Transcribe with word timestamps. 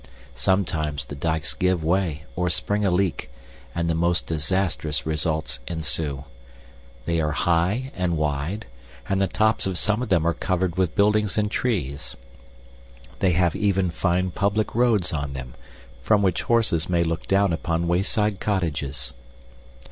Sometimes 0.33 1.05
the 1.05 1.15
dikes 1.15 1.53
give 1.53 1.83
way 1.83 2.23
or 2.35 2.49
spring 2.49 2.83
a 2.83 2.89
leak, 2.89 3.29
and 3.75 3.87
the 3.87 3.93
most 3.93 4.25
disastrous 4.25 5.05
results 5.05 5.59
ensue. 5.67 6.23
They 7.05 7.21
are 7.21 7.33
high 7.33 7.91
and 7.95 8.17
wide, 8.17 8.65
and 9.07 9.21
the 9.21 9.27
tops 9.27 9.67
of 9.67 9.77
some 9.77 10.01
of 10.01 10.09
them 10.09 10.25
are 10.25 10.33
covered 10.33 10.75
with 10.75 10.95
buildings 10.95 11.37
and 11.37 11.51
trees. 11.51 12.17
They 13.19 13.33
have 13.33 13.55
even 13.55 13.91
fine 13.91 14.31
public 14.31 14.73
roads 14.73 15.13
on 15.13 15.33
them, 15.33 15.53
from 16.01 16.23
which 16.23 16.41
horses 16.49 16.89
may 16.89 17.03
look 17.03 17.27
down 17.27 17.53
upon 17.53 17.87
wayside 17.87 18.39
cottages. 18.39 19.13